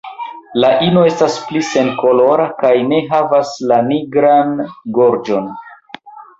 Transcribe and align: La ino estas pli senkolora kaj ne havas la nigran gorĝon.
La 0.61 0.69
ino 0.85 1.03
estas 1.09 1.35
pli 1.49 1.61
senkolora 1.67 2.49
kaj 2.63 2.73
ne 2.93 3.03
havas 3.13 3.53
la 3.73 3.81
nigran 3.93 4.59
gorĝon. 4.99 5.51